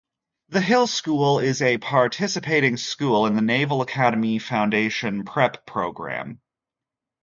[0.49, 6.41] The Hill School is a participating school in the Naval Academy Foundation Prep Program.